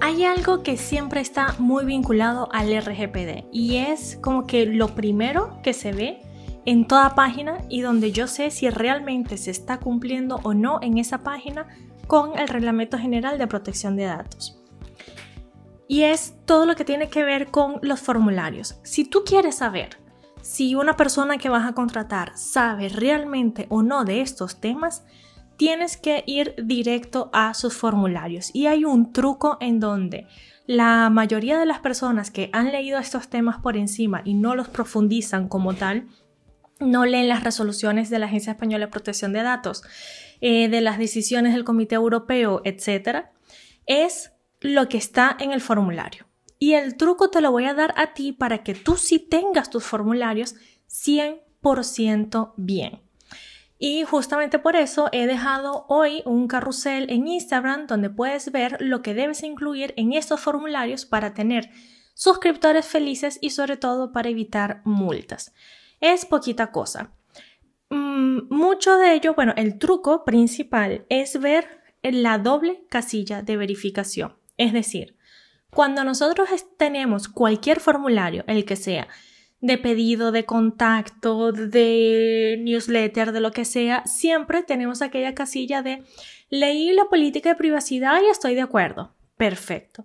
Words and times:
Hay 0.00 0.24
algo 0.24 0.62
que 0.62 0.76
siempre 0.76 1.20
está 1.20 1.54
muy 1.58 1.84
vinculado 1.84 2.48
al 2.52 2.68
RGPD 2.68 3.46
y 3.50 3.76
es 3.76 4.18
como 4.20 4.46
que 4.46 4.66
lo 4.66 4.94
primero 4.94 5.58
que 5.62 5.72
se 5.72 5.92
ve 5.92 6.22
en 6.66 6.86
toda 6.86 7.14
página 7.14 7.58
y 7.68 7.80
donde 7.80 8.12
yo 8.12 8.26
sé 8.26 8.50
si 8.50 8.68
realmente 8.68 9.38
se 9.38 9.50
está 9.50 9.78
cumpliendo 9.78 10.40
o 10.42 10.52
no 10.52 10.80
en 10.82 10.98
esa 10.98 11.18
página 11.18 11.66
con 12.06 12.38
el 12.38 12.48
Reglamento 12.48 12.98
General 12.98 13.38
de 13.38 13.46
Protección 13.46 13.96
de 13.96 14.04
Datos. 14.04 14.60
Y 15.88 16.02
es 16.02 16.34
todo 16.44 16.66
lo 16.66 16.76
que 16.76 16.84
tiene 16.84 17.08
que 17.08 17.24
ver 17.24 17.50
con 17.50 17.78
los 17.82 18.00
formularios. 18.00 18.78
Si 18.82 19.04
tú 19.04 19.22
quieres 19.24 19.56
saber 19.56 19.98
si 20.42 20.74
una 20.74 20.96
persona 20.96 21.38
que 21.38 21.48
vas 21.48 21.66
a 21.66 21.72
contratar 21.72 22.36
sabe 22.36 22.88
realmente 22.88 23.66
o 23.70 23.82
no 23.82 24.04
de 24.04 24.20
estos 24.20 24.60
temas, 24.60 25.04
tienes 25.56 25.96
que 25.96 26.22
ir 26.26 26.54
directo 26.62 27.30
a 27.32 27.54
sus 27.54 27.74
formularios. 27.74 28.50
Y 28.54 28.66
hay 28.66 28.84
un 28.84 29.12
truco 29.12 29.58
en 29.60 29.80
donde 29.80 30.26
la 30.66 31.10
mayoría 31.10 31.58
de 31.58 31.66
las 31.66 31.78
personas 31.78 32.30
que 32.30 32.50
han 32.52 32.72
leído 32.72 32.98
estos 32.98 33.28
temas 33.28 33.58
por 33.60 33.76
encima 33.76 34.22
y 34.24 34.34
no 34.34 34.54
los 34.54 34.68
profundizan 34.68 35.48
como 35.48 35.74
tal, 35.74 36.08
no 36.80 37.06
leen 37.06 37.28
las 37.28 37.44
resoluciones 37.44 38.10
de 38.10 38.18
la 38.18 38.26
Agencia 38.26 38.52
Española 38.52 38.86
de 38.86 38.92
Protección 38.92 39.32
de 39.32 39.42
Datos, 39.42 39.82
eh, 40.40 40.68
de 40.68 40.80
las 40.80 40.98
decisiones 40.98 41.54
del 41.54 41.64
Comité 41.64 41.94
Europeo, 41.94 42.60
etc., 42.64 43.26
es 43.86 44.32
lo 44.60 44.88
que 44.88 44.98
está 44.98 45.36
en 45.38 45.52
el 45.52 45.60
formulario. 45.60 46.26
Y 46.58 46.72
el 46.72 46.96
truco 46.96 47.30
te 47.30 47.40
lo 47.40 47.52
voy 47.52 47.66
a 47.66 47.74
dar 47.74 47.94
a 47.96 48.14
ti 48.14 48.32
para 48.32 48.62
que 48.62 48.74
tú 48.74 48.96
sí 48.96 49.18
tengas 49.18 49.70
tus 49.70 49.84
formularios 49.84 50.56
100% 50.88 52.54
bien. 52.56 53.05
Y 53.78 54.04
justamente 54.04 54.58
por 54.58 54.74
eso 54.74 55.08
he 55.12 55.26
dejado 55.26 55.84
hoy 55.88 56.22
un 56.24 56.48
carrusel 56.48 57.10
en 57.10 57.28
Instagram 57.28 57.86
donde 57.86 58.08
puedes 58.08 58.50
ver 58.50 58.78
lo 58.80 59.02
que 59.02 59.14
debes 59.14 59.42
incluir 59.42 59.92
en 59.96 60.12
estos 60.14 60.40
formularios 60.40 61.04
para 61.04 61.34
tener 61.34 61.70
suscriptores 62.14 62.86
felices 62.86 63.38
y 63.42 63.50
sobre 63.50 63.76
todo 63.76 64.12
para 64.12 64.30
evitar 64.30 64.80
multas. 64.84 65.52
Es 66.00 66.24
poquita 66.24 66.72
cosa. 66.72 67.12
Mm, 67.90 68.48
mucho 68.48 68.96
de 68.96 69.12
ello, 69.12 69.34
bueno, 69.34 69.52
el 69.56 69.78
truco 69.78 70.24
principal 70.24 71.04
es 71.10 71.38
ver 71.38 71.82
la 72.02 72.38
doble 72.38 72.84
casilla 72.88 73.42
de 73.42 73.56
verificación. 73.58 74.36
Es 74.56 74.72
decir, 74.72 75.16
cuando 75.70 76.04
nosotros 76.04 76.48
tenemos 76.78 77.28
cualquier 77.28 77.80
formulario, 77.80 78.44
el 78.46 78.64
que 78.64 78.76
sea, 78.76 79.08
de 79.60 79.78
pedido, 79.78 80.32
de 80.32 80.44
contacto, 80.44 81.52
de 81.52 82.58
newsletter, 82.62 83.32
de 83.32 83.40
lo 83.40 83.52
que 83.52 83.64
sea, 83.64 84.04
siempre 84.06 84.62
tenemos 84.62 85.02
aquella 85.02 85.34
casilla 85.34 85.82
de 85.82 86.04
leí 86.50 86.92
la 86.92 87.06
política 87.06 87.50
de 87.50 87.56
privacidad 87.56 88.20
y 88.22 88.26
estoy 88.26 88.54
de 88.54 88.62
acuerdo. 88.62 89.14
Perfecto. 89.36 90.04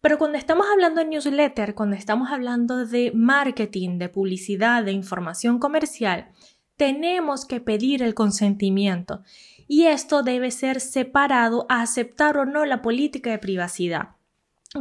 Pero 0.00 0.18
cuando 0.18 0.38
estamos 0.38 0.66
hablando 0.72 1.00
de 1.00 1.08
newsletter, 1.08 1.74
cuando 1.74 1.96
estamos 1.96 2.30
hablando 2.30 2.86
de 2.86 3.12
marketing, 3.14 3.98
de 3.98 4.08
publicidad, 4.08 4.84
de 4.84 4.92
información 4.92 5.58
comercial, 5.58 6.30
tenemos 6.76 7.44
que 7.44 7.60
pedir 7.60 8.02
el 8.02 8.14
consentimiento 8.14 9.22
y 9.68 9.86
esto 9.86 10.22
debe 10.22 10.50
ser 10.50 10.80
separado 10.80 11.66
a 11.68 11.82
aceptar 11.82 12.38
o 12.38 12.46
no 12.46 12.64
la 12.64 12.80
política 12.80 13.30
de 13.30 13.38
privacidad, 13.38 14.16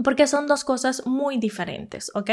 porque 0.04 0.26
son 0.26 0.48
dos 0.48 0.64
cosas 0.64 1.06
muy 1.06 1.38
diferentes, 1.38 2.12
¿ok? 2.16 2.32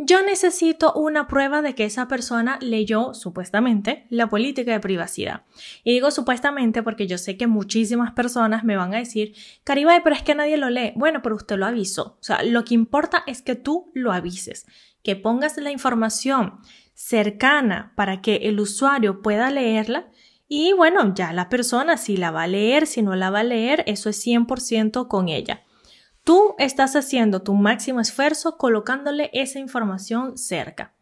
Yo 0.00 0.22
necesito 0.22 0.92
una 0.92 1.26
prueba 1.26 1.60
de 1.60 1.74
que 1.74 1.84
esa 1.84 2.06
persona 2.06 2.56
leyó 2.60 3.14
supuestamente 3.14 4.06
la 4.10 4.28
política 4.28 4.70
de 4.70 4.78
privacidad. 4.78 5.42
Y 5.82 5.92
digo 5.92 6.12
supuestamente 6.12 6.84
porque 6.84 7.08
yo 7.08 7.18
sé 7.18 7.36
que 7.36 7.48
muchísimas 7.48 8.12
personas 8.12 8.62
me 8.62 8.76
van 8.76 8.94
a 8.94 8.98
decir, 8.98 9.34
Caribay, 9.64 10.00
pero 10.04 10.14
es 10.14 10.22
que 10.22 10.36
nadie 10.36 10.56
lo 10.56 10.70
lee. 10.70 10.92
Bueno, 10.94 11.20
pero 11.20 11.34
usted 11.34 11.56
lo 11.56 11.66
avisó. 11.66 12.16
O 12.20 12.22
sea, 12.22 12.44
lo 12.44 12.64
que 12.64 12.74
importa 12.74 13.24
es 13.26 13.42
que 13.42 13.56
tú 13.56 13.90
lo 13.92 14.12
avises, 14.12 14.66
que 15.02 15.16
pongas 15.16 15.56
la 15.56 15.72
información 15.72 16.60
cercana 16.94 17.92
para 17.96 18.20
que 18.22 18.36
el 18.36 18.60
usuario 18.60 19.20
pueda 19.20 19.50
leerla 19.50 20.08
y 20.46 20.72
bueno, 20.74 21.12
ya 21.12 21.32
la 21.32 21.48
persona 21.48 21.96
si 21.96 22.16
la 22.16 22.30
va 22.30 22.44
a 22.44 22.46
leer, 22.46 22.86
si 22.86 23.02
no 23.02 23.16
la 23.16 23.30
va 23.30 23.40
a 23.40 23.44
leer, 23.44 23.82
eso 23.86 24.08
es 24.08 24.24
100% 24.24 25.08
con 25.08 25.28
ella. 25.28 25.64
Tú 26.28 26.54
estás 26.58 26.94
haciendo 26.94 27.40
tu 27.40 27.54
máximo 27.54 28.00
esfuerzo 28.00 28.58
colocándole 28.58 29.30
esa 29.32 29.60
información 29.60 30.36
cerca. 30.36 30.92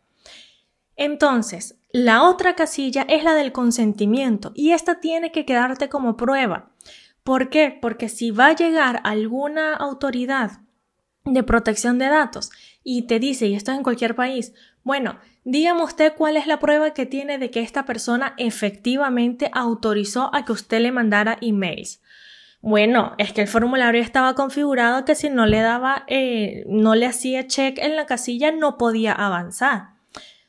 Entonces, 0.95 1.81
la 1.91 2.23
otra 2.23 2.55
casilla 2.55 3.05
es 3.09 3.25
la 3.25 3.35
del 3.35 3.51
consentimiento 3.51 4.53
y 4.55 4.71
esta 4.71 5.01
tiene 5.01 5.33
que 5.33 5.45
quedarte 5.45 5.89
como 5.89 6.17
prueba. 6.17 6.71
¿Por 7.25 7.51
qué? 7.51 7.77
Porque 7.83 8.09
si 8.09 8.31
va 8.31 8.47
a 8.47 8.55
llegar 8.55 9.01
alguna 9.03 9.75
autoridad 9.75 10.61
de 11.25 11.43
protección 11.43 11.99
de 11.99 12.07
datos 12.07 12.53
y 12.85 13.09
te 13.09 13.19
dice, 13.19 13.49
y 13.49 13.57
esto 13.57 13.73
es 13.73 13.79
en 13.79 13.83
cualquier 13.83 14.15
país, 14.15 14.55
bueno, 14.85 15.19
dígame 15.43 15.83
usted 15.83 16.13
cuál 16.17 16.37
es 16.37 16.47
la 16.47 16.61
prueba 16.61 16.95
que 16.95 17.05
tiene 17.05 17.39
de 17.39 17.51
que 17.51 17.63
esta 17.63 17.85
persona 17.85 18.35
efectivamente 18.39 19.51
autorizó 19.53 20.33
a 20.33 20.45
que 20.45 20.53
usted 20.53 20.79
le 20.79 20.93
mandara 20.93 21.37
emails. 21.41 22.01
Bueno, 22.69 23.15
es 23.17 23.33
que 23.33 23.43
el 23.43 23.47
formulario 23.47 24.03
estaba 24.03 24.35
configurado 24.35 25.05
que 25.05 25.15
si 25.15 25.31
no 25.31 25.47
le 25.47 25.61
daba, 25.61 26.03
eh, 26.09 26.65
no 26.67 26.97
le 26.97 27.07
hacía 27.07 27.47
check 27.47 27.79
en 27.79 27.95
la 27.95 28.07
casilla, 28.07 28.51
no 28.51 28.77
podía 28.77 29.13
avanzar. 29.13 29.91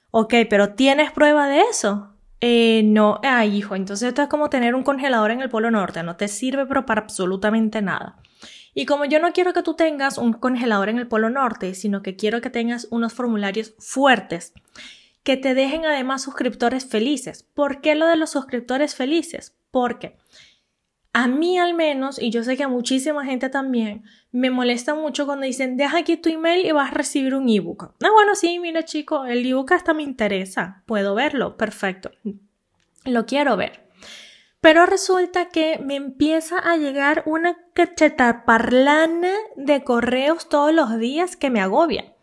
Ok, 0.10 0.34
pero 0.50 0.74
¿tienes 0.74 1.12
prueba 1.12 1.48
de 1.48 1.62
eso? 1.70 2.16
Eh, 2.42 2.82
no, 2.86 3.20
ay 3.22 3.56
hijo, 3.56 3.76
entonces 3.76 4.08
esto 4.08 4.24
es 4.24 4.30
como 4.30 4.50
tener 4.50 4.74
un 4.74 4.82
congelador 4.82 5.30
en 5.30 5.42
el 5.42 5.50
Polo 5.50 5.70
Norte, 5.70 6.02
no 6.02 6.16
te 6.16 6.28
sirve 6.28 6.66
para 6.66 7.02
absolutamente 7.02 7.84
nada. 7.84 8.18
Y 8.74 8.88
como 8.88 9.06
yo 9.06 9.20
no 9.20 9.32
quiero 9.32 9.54
que 9.54 9.62
tú 9.62 9.76
tengas 9.76 10.18
un 10.18 10.34
congelador 10.34 10.90
en 10.90 10.98
el 10.98 11.08
Polo 11.08 11.30
Norte, 11.30 11.76
sino 11.76 12.02
que 12.02 12.16
quiero 12.16 12.42
que 12.42 12.50
tengas 12.50 12.88
unos 12.90 13.14
formularios 13.14 13.76
fuertes, 13.78 14.54
que 15.22 15.38
te 15.38 15.54
dejen 15.54 15.86
además 15.86 16.24
suscriptores 16.24 16.88
felices. 16.88 17.44
¿Por 17.54 17.80
qué 17.80 17.94
lo 17.94 18.08
de 18.08 18.16
los 18.16 18.32
suscriptores 18.32 18.96
felices? 18.96 19.56
Porque 19.70 20.18
a 21.14 21.28
mí 21.28 21.58
al 21.58 21.74
menos, 21.74 22.22
y 22.22 22.30
yo 22.30 22.44
sé 22.44 22.58
que 22.58 22.64
a 22.64 22.68
muchísima 22.68 23.26
gente 23.26 23.50
también, 23.50 24.04
me 24.32 24.50
molesta 24.50 24.94
mucho 24.94 25.26
cuando 25.26 25.46
dicen, 25.46 25.78
deja 25.78 26.00
aquí 26.00 26.18
tu 26.18 26.30
email 26.30 26.66
y 26.66 26.72
vas 26.72 26.92
a 26.92 26.94
recibir 26.94 27.36
un 27.36 27.50
ebook. 27.50 27.96
Ah, 28.04 28.12
bueno, 28.14 28.36
sí, 28.36 28.60
mira 28.60 28.84
chico, 28.84 29.26
el 29.26 29.46
ebook 29.46 29.72
hasta 29.74 29.94
me 29.94 30.04
interesa, 30.04 30.84
puedo 30.86 31.16
verlo, 31.16 31.58
perfecto. 31.58 32.12
Lo 33.06 33.26
quiero 33.26 33.58
ver. 33.58 33.88
Pero 34.60 34.86
resulta 34.86 35.50
que 35.50 35.80
me 35.80 35.96
empieza 35.96 36.58
a 36.60 36.78
llegar 36.78 37.24
una 37.26 37.58
cachetaparlana 37.74 39.32
de 39.56 39.84
correos 39.84 40.50
todos 40.50 40.74
los 40.74 40.98
días 40.98 41.36
que 41.36 41.50
me 41.50 41.62
agobia. 41.62 42.16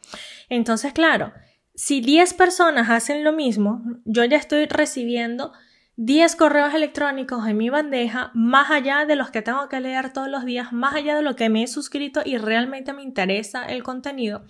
Entonces, 0.48 0.92
claro, 0.92 1.32
si 1.74 2.00
10 2.00 2.34
personas 2.34 2.90
hacen 2.90 3.24
lo 3.24 3.32
mismo, 3.32 3.82
yo 4.04 4.24
ya 4.24 4.36
estoy 4.36 4.66
recibiendo 4.66 5.52
10 5.96 6.36
correos 6.36 6.74
electrónicos 6.74 7.46
en 7.46 7.56
mi 7.56 7.70
bandeja, 7.70 8.30
más 8.34 8.70
allá 8.70 9.06
de 9.06 9.16
los 9.16 9.30
que 9.30 9.42
tengo 9.42 9.68
que 9.68 9.80
leer 9.80 10.12
todos 10.12 10.28
los 10.28 10.44
días, 10.44 10.72
más 10.72 10.94
allá 10.94 11.14
de 11.14 11.22
lo 11.22 11.36
que 11.36 11.48
me 11.48 11.62
he 11.62 11.66
suscrito 11.66 12.22
y 12.24 12.36
realmente 12.36 12.92
me 12.92 13.02
interesa 13.02 13.64
el 13.66 13.82
contenido. 13.82 14.44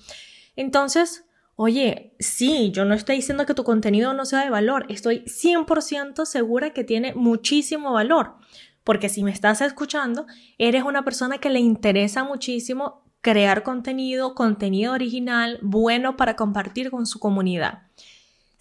Entonces, 0.56 1.24
Oye, 1.56 2.16
sí, 2.18 2.72
yo 2.72 2.84
no 2.84 2.94
estoy 2.94 3.16
diciendo 3.16 3.46
que 3.46 3.54
tu 3.54 3.62
contenido 3.62 4.12
no 4.12 4.24
sea 4.24 4.42
de 4.42 4.50
valor, 4.50 4.86
estoy 4.88 5.20
100% 5.20 6.24
segura 6.26 6.70
que 6.70 6.82
tiene 6.82 7.14
muchísimo 7.14 7.92
valor, 7.92 8.34
porque 8.82 9.08
si 9.08 9.22
me 9.22 9.30
estás 9.30 9.60
escuchando, 9.60 10.26
eres 10.58 10.82
una 10.82 11.04
persona 11.04 11.38
que 11.38 11.50
le 11.50 11.60
interesa 11.60 12.24
muchísimo 12.24 13.04
crear 13.20 13.62
contenido, 13.62 14.34
contenido 14.34 14.94
original, 14.94 15.60
bueno 15.62 16.16
para 16.16 16.34
compartir 16.34 16.90
con 16.90 17.06
su 17.06 17.20
comunidad. 17.20 17.84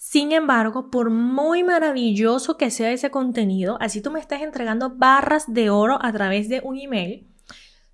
Sin 0.05 0.33
embargo, 0.33 0.91
por 0.91 1.11
muy 1.11 1.63
maravilloso 1.63 2.57
que 2.57 2.71
sea 2.71 2.91
ese 2.91 3.09
contenido, 3.09 3.77
así 3.79 4.01
tú 4.01 4.11
me 4.11 4.19
estás 4.19 4.41
entregando 4.41 4.89
barras 4.89 5.45
de 5.47 5.69
oro 5.69 5.97
a 6.01 6.11
través 6.11 6.49
de 6.49 6.59
un 6.61 6.77
email, 6.77 7.25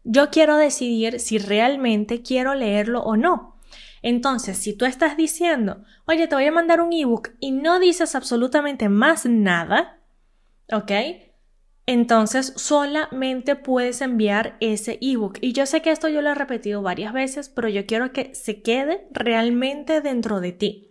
yo 0.04 0.32
quiero 0.32 0.58
decidir 0.58 1.20
si 1.20 1.38
realmente 1.38 2.24
quiero 2.24 2.56
leerlo 2.56 3.04
o 3.04 3.16
no. 3.16 3.60
Entonces, 4.02 4.58
si 4.58 4.74
tú 4.74 4.86
estás 4.86 5.18
diciendo, 5.18 5.84
oye, 6.08 6.28
te 6.28 6.34
voy 6.34 6.46
a 6.46 6.52
mandar 6.52 6.82
un 6.82 6.94
ebook 6.94 7.30
y 7.40 7.52
no 7.52 7.80
dices 7.80 8.16
absolutamente 8.16 8.90
más 8.90 9.28
nada, 9.28 10.00
¿ok? 10.74 10.92
entonces 11.86 12.54
solamente 12.56 13.56
puedes 13.56 14.02
enviar 14.02 14.58
ese 14.62 14.98
ebook. 15.00 15.38
Y 15.42 15.54
yo 15.54 15.68
sé 15.68 15.84
que 15.84 15.92
esto 15.92 16.10
yo 16.10 16.24
lo 16.24 16.32
he 16.32 16.36
repetido 16.36 16.82
varias 16.82 17.14
veces, 17.14 17.50
pero 17.50 17.70
yo 17.70 17.86
quiero 17.86 18.12
que 18.14 18.34
se 18.34 18.64
quede 18.64 19.08
realmente 19.12 20.02
dentro 20.02 20.40
de 20.40 20.54
ti. 20.54 20.89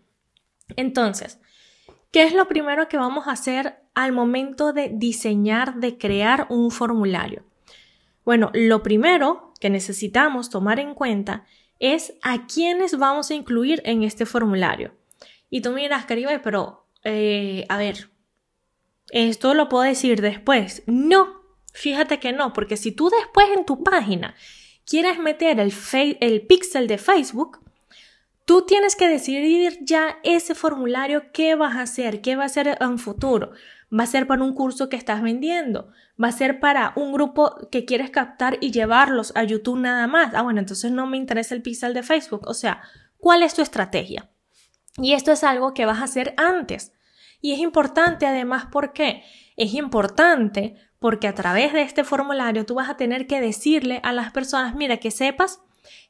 Entonces, 0.76 1.40
¿qué 2.10 2.24
es 2.24 2.34
lo 2.34 2.48
primero 2.48 2.88
que 2.88 2.96
vamos 2.96 3.26
a 3.26 3.32
hacer 3.32 3.80
al 3.94 4.12
momento 4.12 4.72
de 4.72 4.90
diseñar, 4.92 5.76
de 5.76 5.98
crear 5.98 6.46
un 6.50 6.70
formulario? 6.70 7.44
Bueno, 8.24 8.50
lo 8.52 8.82
primero 8.82 9.54
que 9.60 9.70
necesitamos 9.70 10.50
tomar 10.50 10.78
en 10.78 10.94
cuenta 10.94 11.46
es 11.78 12.14
a 12.22 12.46
quiénes 12.46 12.98
vamos 12.98 13.30
a 13.30 13.34
incluir 13.34 13.80
en 13.84 14.02
este 14.02 14.26
formulario. 14.26 14.94
Y 15.50 15.62
tú 15.62 15.72
miras, 15.72 16.04
Caribe, 16.04 16.38
pero, 16.38 16.86
eh, 17.04 17.64
a 17.68 17.78
ver, 17.78 18.10
esto 19.10 19.54
lo 19.54 19.68
puedo 19.68 19.84
decir 19.84 20.20
después. 20.20 20.82
No, 20.86 21.40
fíjate 21.72 22.20
que 22.20 22.32
no, 22.32 22.52
porque 22.52 22.76
si 22.76 22.92
tú 22.92 23.08
después 23.08 23.48
en 23.56 23.64
tu 23.64 23.82
página 23.82 24.34
quieres 24.84 25.18
meter 25.18 25.60
el, 25.60 25.72
el 26.20 26.46
pixel 26.46 26.86
de 26.86 26.98
Facebook, 26.98 27.60
tú 28.48 28.62
tienes 28.62 28.96
que 28.96 29.08
decidir 29.08 29.78
ya 29.82 30.20
ese 30.22 30.54
formulario 30.54 31.32
qué 31.32 31.54
vas 31.54 31.76
a 31.76 31.82
hacer, 31.82 32.22
qué 32.22 32.34
va 32.34 32.46
a 32.46 32.48
ser 32.48 32.78
en 32.80 32.98
futuro. 32.98 33.52
Va 33.92 34.04
a 34.04 34.06
ser 34.06 34.26
para 34.26 34.42
un 34.42 34.54
curso 34.54 34.88
que 34.88 34.96
estás 34.96 35.20
vendiendo, 35.20 35.90
va 36.22 36.28
a 36.28 36.32
ser 36.32 36.58
para 36.58 36.94
un 36.96 37.12
grupo 37.12 37.68
que 37.70 37.84
quieres 37.84 38.08
captar 38.08 38.56
y 38.62 38.70
llevarlos 38.70 39.32
a 39.36 39.44
YouTube 39.44 39.78
nada 39.78 40.06
más. 40.06 40.32
Ah, 40.34 40.40
bueno, 40.40 40.60
entonces 40.60 40.90
no 40.90 41.06
me 41.06 41.18
interesa 41.18 41.54
el 41.54 41.60
pixel 41.60 41.92
de 41.92 42.02
Facebook. 42.02 42.46
O 42.46 42.54
sea, 42.54 42.80
¿cuál 43.18 43.42
es 43.42 43.52
tu 43.52 43.60
estrategia? 43.60 44.30
Y 44.96 45.12
esto 45.12 45.30
es 45.30 45.44
algo 45.44 45.74
que 45.74 45.84
vas 45.84 45.98
a 45.98 46.04
hacer 46.04 46.32
antes. 46.38 46.94
Y 47.42 47.52
es 47.52 47.58
importante 47.58 48.26
además, 48.26 48.64
¿por 48.72 48.94
qué? 48.94 49.24
Es 49.58 49.74
importante 49.74 50.74
porque 50.98 51.28
a 51.28 51.34
través 51.34 51.74
de 51.74 51.82
este 51.82 52.02
formulario 52.02 52.64
tú 52.64 52.76
vas 52.76 52.88
a 52.88 52.96
tener 52.96 53.26
que 53.26 53.42
decirle 53.42 54.00
a 54.04 54.14
las 54.14 54.32
personas, 54.32 54.74
mira, 54.74 54.96
que 54.96 55.10
sepas 55.10 55.60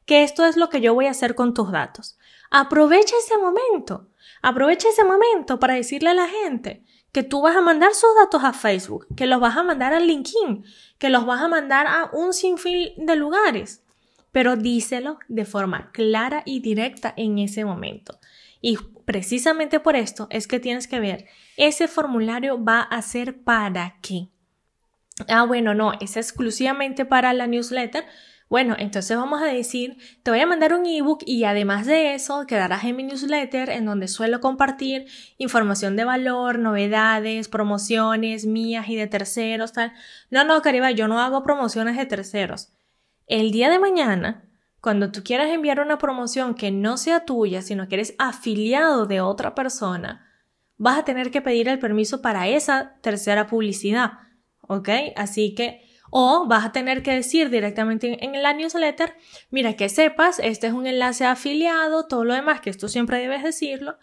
que 0.08 0.22
esto 0.22 0.46
es 0.46 0.56
lo 0.56 0.70
que 0.70 0.81
yo 0.81 0.94
voy 0.94 1.06
a 1.06 1.10
hacer 1.10 1.34
con 1.34 1.52
tus 1.52 1.70
datos. 1.70 2.19
Aprovecha 2.50 3.14
ese 3.22 3.37
momento, 3.37 4.08
aprovecha 4.40 4.88
ese 4.88 5.05
momento 5.05 5.60
para 5.60 5.75
decirle 5.75 6.08
a 6.08 6.14
la 6.14 6.26
gente 6.26 6.82
que 7.12 7.22
tú 7.22 7.43
vas 7.43 7.55
a 7.55 7.60
mandar 7.60 7.93
sus 7.93 8.08
datos 8.19 8.43
a 8.43 8.55
Facebook, 8.55 9.06
que 9.14 9.26
los 9.26 9.38
vas 9.38 9.58
a 9.58 9.62
mandar 9.62 9.93
a 9.93 10.00
LinkedIn, 10.00 10.64
que 10.96 11.10
los 11.10 11.26
vas 11.26 11.43
a 11.43 11.49
mandar 11.49 11.87
a 11.87 12.08
un 12.14 12.32
sinfín 12.32 12.94
de 12.96 13.16
lugares, 13.16 13.84
pero 14.32 14.56
díselo 14.56 15.19
de 15.28 15.44
forma 15.44 15.93
clara 15.93 16.43
y 16.46 16.61
directa 16.61 17.12
en 17.19 17.38
ese 17.38 17.66
momento. 17.66 18.19
Y 18.62 18.78
precisamente 19.04 19.78
por 19.78 19.94
esto 19.94 20.26
es 20.31 20.46
que 20.49 20.58
tienes 20.58 20.88
que 20.88 21.00
ver, 21.00 21.26
ese 21.58 21.87
formulario 21.87 22.64
va 22.64 22.81
a 22.81 23.02
ser 23.02 23.43
para 23.43 23.99
qué. 24.00 24.28
Ah, 25.28 25.44
bueno, 25.44 25.75
no, 25.75 25.93
es 26.00 26.16
exclusivamente 26.16 27.04
para 27.04 27.34
la 27.34 27.46
newsletter. 27.46 28.06
Bueno, 28.48 28.76
entonces 28.78 29.16
vamos 29.16 29.42
a 29.42 29.46
decir, 29.46 29.98
te 30.22 30.30
voy 30.30 30.40
a 30.40 30.46
mandar 30.46 30.72
un 30.72 30.86
ebook 30.86 31.22
y 31.26 31.44
además 31.44 31.86
de 31.86 32.14
eso 32.14 32.46
quedarás 32.46 32.84
en 32.84 32.96
mi 32.96 33.02
newsletter 33.02 33.68
en 33.68 33.84
donde 33.84 34.08
suelo 34.08 34.40
compartir 34.40 35.06
información 35.36 35.96
de 35.96 36.04
valor, 36.04 36.58
novedades, 36.58 37.48
promociones 37.48 38.46
mías 38.46 38.88
y 38.88 38.96
de 38.96 39.06
terceros, 39.06 39.72
tal. 39.72 39.92
No, 40.30 40.44
no, 40.44 40.62
Cariba, 40.62 40.90
yo 40.92 41.08
no 41.08 41.20
hago 41.20 41.42
promociones 41.42 41.96
de 41.96 42.06
terceros. 42.06 42.72
El 43.26 43.50
día 43.50 43.68
de 43.68 43.78
mañana 43.78 44.48
cuando 44.80 45.10
tú 45.10 45.22
quieras 45.24 45.50
enviar 45.50 45.80
una 45.80 45.98
promoción 45.98 46.54
que 46.54 46.70
no 46.70 46.96
sea 46.96 47.24
tuya, 47.24 47.62
sino 47.62 47.88
que 47.88 47.96
eres 47.96 48.14
afiliado 48.18 49.06
de 49.06 49.20
otra 49.20 49.54
persona, 49.54 50.26
vas 50.76 50.98
a 50.98 51.04
tener 51.04 51.30
que 51.30 51.42
pedir 51.42 51.68
el 51.68 51.78
permiso 51.78 52.22
para 52.22 52.48
esa 52.48 52.94
tercera 53.00 53.46
publicidad. 53.46 54.12
¿Ok? 54.62 54.88
Así 55.16 55.54
que, 55.54 55.82
o 56.10 56.46
vas 56.46 56.64
a 56.64 56.72
tener 56.72 57.02
que 57.02 57.12
decir 57.12 57.50
directamente 57.50 58.25
en 58.25 58.43
la 58.43 58.52
newsletter, 58.52 59.14
mira, 59.50 59.75
que 59.75 59.88
sepas, 59.88 60.38
este 60.38 60.69
es 60.69 60.72
un 60.72 60.87
enlace 60.87 61.25
afiliado, 61.25 62.06
todo 62.06 62.25
lo 62.25 62.34
demás, 62.34 62.60
que 62.60 62.70
esto 62.70 62.88
siempre 62.88 63.19
debes 63.19 63.43
decirlo. 63.43 63.96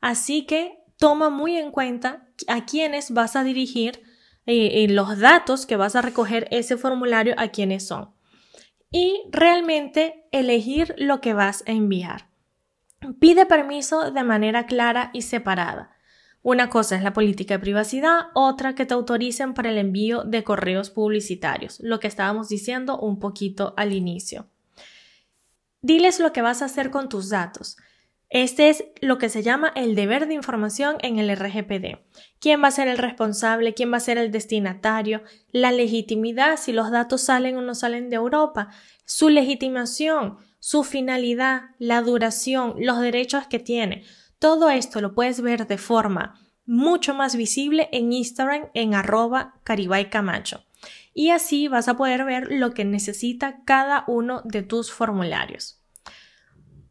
Así 0.00 0.46
que 0.46 0.78
toma 0.98 1.30
muy 1.30 1.56
en 1.56 1.70
cuenta 1.70 2.28
a 2.48 2.64
quiénes 2.66 3.10
vas 3.10 3.36
a 3.36 3.44
dirigir 3.44 4.02
y 4.44 4.84
eh, 4.84 4.88
los 4.88 5.18
datos 5.18 5.66
que 5.66 5.76
vas 5.76 5.96
a 5.96 6.02
recoger 6.02 6.46
ese 6.50 6.76
formulario, 6.76 7.34
a 7.38 7.48
quiénes 7.48 7.86
son 7.86 8.16
y 8.90 9.22
realmente 9.30 10.26
elegir 10.32 10.94
lo 10.96 11.20
que 11.20 11.34
vas 11.34 11.64
a 11.66 11.72
enviar. 11.72 12.30
Pide 13.20 13.46
permiso 13.46 14.10
de 14.10 14.24
manera 14.24 14.66
clara 14.66 15.10
y 15.12 15.22
separada. 15.22 15.95
Una 16.46 16.70
cosa 16.70 16.94
es 16.94 17.02
la 17.02 17.12
política 17.12 17.54
de 17.54 17.58
privacidad, 17.58 18.28
otra 18.32 18.76
que 18.76 18.86
te 18.86 18.94
autoricen 18.94 19.52
para 19.52 19.70
el 19.70 19.78
envío 19.78 20.22
de 20.22 20.44
correos 20.44 20.90
publicitarios, 20.90 21.80
lo 21.80 21.98
que 21.98 22.06
estábamos 22.06 22.48
diciendo 22.48 23.00
un 23.00 23.18
poquito 23.18 23.74
al 23.76 23.92
inicio. 23.92 24.46
Diles 25.80 26.20
lo 26.20 26.32
que 26.32 26.42
vas 26.42 26.62
a 26.62 26.66
hacer 26.66 26.92
con 26.92 27.08
tus 27.08 27.30
datos. 27.30 27.76
Este 28.28 28.68
es 28.68 28.84
lo 29.00 29.18
que 29.18 29.28
se 29.28 29.42
llama 29.42 29.72
el 29.74 29.96
deber 29.96 30.28
de 30.28 30.34
información 30.34 30.98
en 31.00 31.18
el 31.18 31.36
RGPD. 31.36 31.98
¿Quién 32.38 32.62
va 32.62 32.68
a 32.68 32.70
ser 32.70 32.86
el 32.86 32.98
responsable? 32.98 33.74
¿Quién 33.74 33.92
va 33.92 33.96
a 33.96 34.00
ser 34.00 34.16
el 34.16 34.30
destinatario? 34.30 35.24
La 35.50 35.72
legitimidad, 35.72 36.58
si 36.58 36.70
los 36.70 36.92
datos 36.92 37.22
salen 37.22 37.56
o 37.56 37.60
no 37.60 37.74
salen 37.74 38.08
de 38.08 38.14
Europa. 38.14 38.68
Su 39.04 39.30
legitimación, 39.30 40.36
su 40.60 40.84
finalidad, 40.84 41.70
la 41.80 42.02
duración, 42.02 42.76
los 42.78 43.00
derechos 43.00 43.48
que 43.48 43.58
tiene. 43.58 44.04
Todo 44.38 44.70
esto 44.70 45.00
lo 45.00 45.14
puedes 45.14 45.40
ver 45.40 45.66
de 45.66 45.78
forma 45.78 46.40
mucho 46.66 47.14
más 47.14 47.36
visible 47.36 47.88
en 47.92 48.12
Instagram 48.12 48.68
en 48.74 48.94
arroba 48.94 49.60
camacho. 50.10 50.64
Y 51.14 51.30
así 51.30 51.68
vas 51.68 51.88
a 51.88 51.96
poder 51.96 52.24
ver 52.24 52.48
lo 52.50 52.72
que 52.72 52.84
necesita 52.84 53.62
cada 53.64 54.04
uno 54.06 54.42
de 54.44 54.62
tus 54.62 54.92
formularios. 54.92 55.80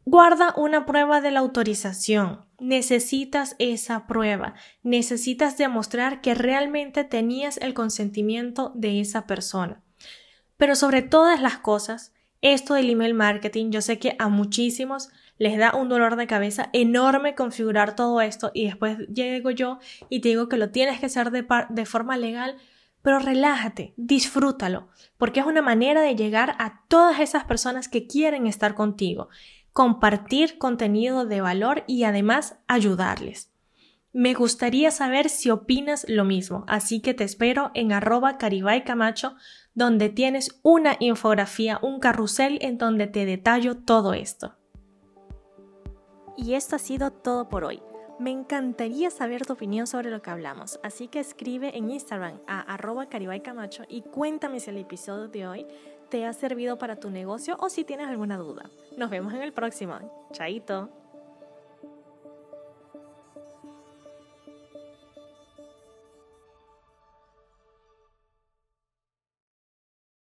Guarda 0.06 0.54
una 0.56 0.86
prueba 0.86 1.22
de 1.22 1.32
la 1.32 1.40
autorización. 1.40 2.46
Necesitas 2.60 3.56
esa 3.60 4.08
prueba. 4.08 4.54
Necesitas 4.84 5.58
demostrar 5.58 6.22
que 6.22 6.36
realmente 6.36 7.04
tenías 7.04 7.58
el 7.58 7.74
consentimiento 7.74 8.72
de 8.76 9.02
esa 9.02 9.28
persona. 9.28 9.84
Pero 10.58 10.76
sobre 10.76 11.02
todas 11.02 11.42
las 11.42 11.58
cosas, 11.58 12.14
esto 12.42 12.76
del 12.76 12.90
email 12.90 13.14
marketing, 13.14 13.72
yo 13.72 13.82
sé 13.82 14.00
que 14.00 14.16
a 14.20 14.30
muchísimos 14.30 15.10
les 15.38 15.58
da 15.58 15.76
un 15.76 15.90
dolor 15.90 16.16
de 16.16 16.28
cabeza 16.28 16.70
enorme 16.74 17.36
configurar 17.36 17.96
todo 17.96 18.22
esto 18.22 18.52
y 18.54 18.66
después 18.66 18.98
llego 19.08 19.52
yo 19.52 19.80
y 20.10 20.22
te 20.22 20.30
digo 20.30 20.50
que 20.50 20.58
lo 20.58 20.70
tienes 20.72 21.00
que 21.00 21.08
hacer 21.08 21.32
de, 21.32 21.46
de 21.70 21.86
forma 21.86 22.18
legal, 22.18 22.56
pero 23.02 23.20
relájate, 23.20 23.94
disfrútalo, 23.98 24.88
porque 25.18 25.40
es 25.40 25.46
una 25.46 25.62
manera 25.62 26.02
de 26.02 26.16
llegar 26.16 26.56
a 26.60 26.82
todas 26.88 27.20
esas 27.20 27.44
personas 27.44 27.88
que 27.88 28.08
quieren 28.08 28.48
estar 28.48 28.74
contigo 28.74 29.30
compartir 29.76 30.58
contenido 30.58 31.26
de 31.26 31.42
valor 31.42 31.84
y 31.86 32.06
además 32.06 32.58
ayudarles. 32.66 33.52
Me 34.14 34.34
gustaría 34.34 34.90
saber 34.90 35.28
si 35.28 35.50
opinas 35.50 36.06
lo 36.08 36.24
mismo, 36.24 36.64
así 36.70 37.02
que 37.02 37.14
te 37.14 37.26
espero 37.26 37.72
en 37.74 37.92
arroba 37.92 38.38
caribay 38.38 38.86
camacho, 38.86 39.36
donde 39.74 40.08
tienes 40.08 40.62
una 40.64 40.96
infografía, 41.02 41.78
un 41.82 42.00
carrusel 42.00 42.58
en 42.62 42.78
donde 42.78 43.08
te 43.08 43.26
detallo 43.26 43.76
todo 43.76 44.14
esto. 44.14 44.56
Y 46.38 46.54
esto 46.54 46.76
ha 46.76 46.80
sido 46.80 47.12
todo 47.12 47.48
por 47.50 47.64
hoy. 47.64 47.82
Me 48.18 48.32
encantaría 48.32 49.10
saber 49.12 49.46
tu 49.46 49.54
opinión 49.54 49.88
sobre 49.88 50.10
lo 50.10 50.22
que 50.22 50.30
hablamos, 50.30 50.80
así 50.84 51.10
que 51.10 51.20
escribe 51.20 51.78
en 51.78 51.92
Instagram 51.92 52.40
a 52.48 52.62
arroba 52.62 53.08
camacho 53.08 53.84
y 53.90 54.04
cuéntame 54.04 54.62
si 54.62 54.70
el 54.70 54.78
episodio 54.78 55.28
de 55.28 55.48
hoy 55.48 55.68
te 56.10 56.26
ha 56.26 56.32
servido 56.32 56.78
para 56.78 56.96
tu 56.96 57.10
negocio 57.10 57.58
o 57.60 57.70
si 57.70 57.84
tienes 57.84 58.08
alguna 58.08 58.38
duda. 58.38 58.70
Nos 58.98 59.10
vemos 59.10 59.34
en 59.34 59.42
el 59.42 59.52
próximo. 59.52 60.28
Chaito. 60.32 61.05